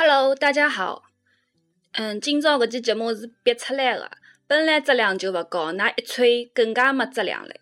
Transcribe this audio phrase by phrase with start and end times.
[0.00, 1.10] Hello，大家好。
[1.90, 4.12] 嗯，今朝搿期节目是憋出来的，
[4.46, 7.60] 本来质量就勿高，那一吹更加没质量嘞。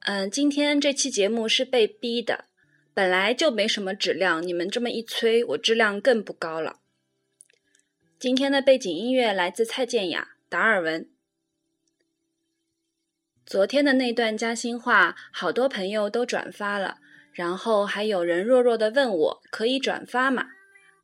[0.00, 2.44] 嗯，今天这期节目是被逼的，
[2.92, 6.80] 本来就没什么质量，你们这么一吹，我质量更不高了。
[8.18, 11.04] 今天的背景音乐来自蔡健雅，《达尔文》。
[13.46, 16.98] 昨天的那段嘉兴话，好多朋友都转发了，
[17.32, 20.48] 然后还有人弱弱的问我，可以转发吗？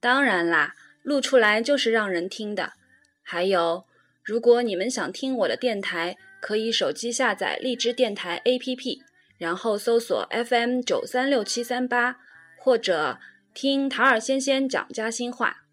[0.04, 2.74] 当然啦，录出来就是让人听的。
[3.22, 3.86] 还有，
[4.22, 8.98] 如果你们想听我的电台，可以手机下载荔枝电台 APP，
[9.38, 12.18] 然后搜索 FM 九三六七三八，
[12.58, 13.18] 或者
[13.54, 15.64] 听塔尔仙仙讲嘉兴话。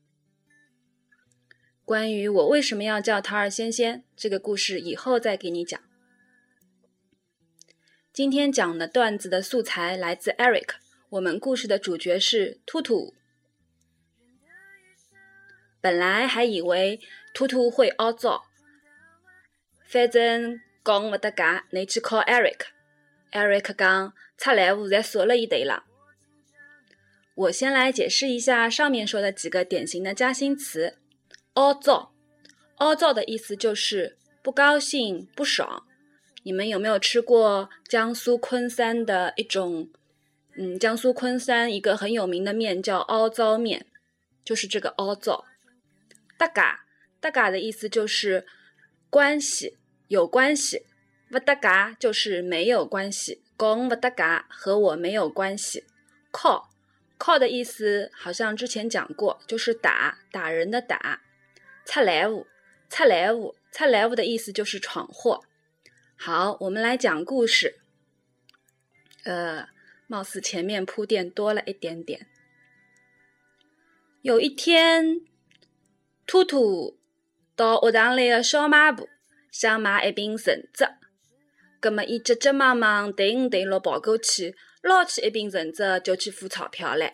[1.83, 5.77] 关于我为什么要叫塔尔仙仙这个故事，以后再给你讲。
[8.13, 10.75] 今天讲的段子的素材来自 Eric，
[11.09, 13.13] 我们故事的主角是兔兔。
[15.81, 16.99] 本来还以为
[17.33, 18.45] 兔兔会凹造，
[19.87, 22.59] 反正讲勿搭界，你去考 Eric。
[23.31, 25.85] Eric 讲出来户侪锁了一堆了。
[27.33, 30.97] 我先来解释一下上面说的几个典型的加薪词。
[31.53, 32.13] 凹造，
[32.75, 35.85] 凹造的意思就是不高兴、不爽。
[36.43, 39.89] 你们有没有吃过江苏昆山的一种？
[40.57, 43.85] 嗯，江苏昆山一个很有名的面叫凹糟面，
[44.43, 45.45] 就是这个凹造。
[46.41, 46.87] 搭嘎，
[47.19, 48.47] 搭嘎的意思就是
[49.11, 50.87] 关系有关系，
[51.29, 55.85] 不搭嘎就是没有关系，讲不搭嘎和我没有关系。
[56.31, 56.71] 靠，
[57.19, 61.21] 靠的意思好像之前讲过，就是打打人的打。
[61.85, 62.47] 出来户，
[62.89, 65.43] 出来户，出来户的意思就是闯祸。
[66.17, 67.81] 好，我们来讲故事。
[69.25, 69.69] 呃，
[70.07, 72.25] 貌似前面铺垫多了一点点。
[74.23, 75.21] 有一天。
[76.25, 76.97] 兔兔
[77.55, 79.09] 到学堂里的小卖部，
[79.51, 80.87] 想买一瓶橙汁。
[81.79, 87.11] 葛么，伊急急忙忙队伍队落跑过去，捞起一瓶橙汁就去付钞票唻。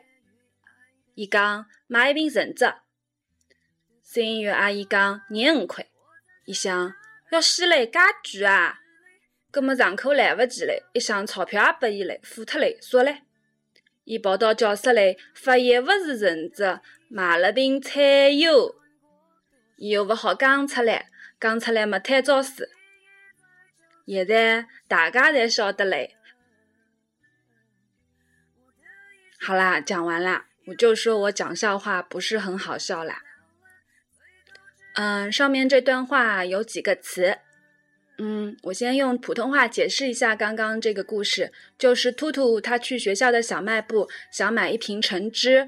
[1.15, 2.65] 伊讲买一瓶橙汁，
[4.03, 5.87] 收银员阿姨讲廿五块。
[6.45, 6.93] 伊想
[7.31, 8.79] 要死嘞，介贵啊！
[9.49, 13.23] 葛么上课来勿及嘞，一想钞票也拨伊嘞，付脱嘞，说嘞。
[14.03, 18.75] 伊跑到教室里，发现勿是橙汁，买了瓶菜油。
[19.77, 22.69] 又勿好讲出来，讲出来没太招事。
[24.05, 26.15] 现在大家侪晓得嘞。
[29.39, 33.21] 好啦，讲完啦，我就说我讲笑话不是很好笑啦。
[34.95, 37.37] 嗯，上面这段话有几个词，
[38.17, 45.67] 嗯，我先用普通话解释一下刚刚这个故事，就是兔兔他去学校的小卖部想买一瓶橙汁。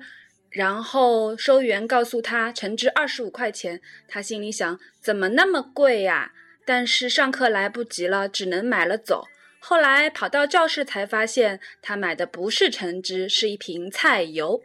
[0.50, 6.34] 然后收员告诉他橙汁二十五块钱，他心里想怎么那么贵呀？
[6.66, 9.26] 但是上课来不及了，只能买了走。
[9.60, 14.64] 后来跑到教室才发现，他买的不是橙汁，是一瓶菜油。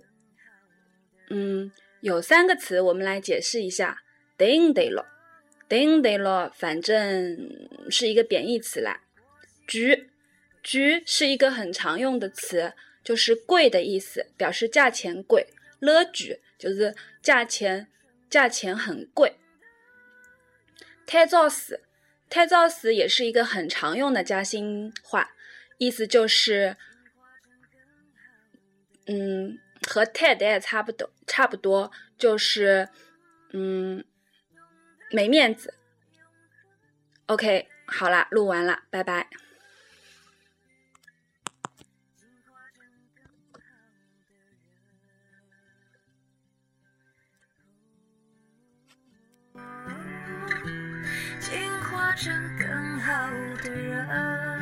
[1.31, 3.99] 嗯，有三个词，我们来解释一下。
[4.37, 5.07] 对对了，
[5.69, 7.37] 对对了，反正
[7.91, 9.01] 是一个贬义词啦。
[9.67, 10.11] 橘，
[10.63, 15.47] 橘是一个很常用的词，就是贵的意思，表示价钱贵。
[15.85, 17.89] 乐句就是价钱，
[18.31, 19.37] 价钱很贵。
[21.07, 21.83] 太早死，
[22.31, 25.33] 太早死也是一个很常用的嘉兴话，
[25.77, 26.77] 意思就是，
[29.07, 32.89] 嗯，和太太差不多，差不多就是，
[33.53, 34.03] 嗯，
[35.11, 35.75] 没面子。
[37.27, 39.29] OK，好啦，录完了，拜拜。
[52.17, 53.29] 成更好
[53.63, 54.54] 的人。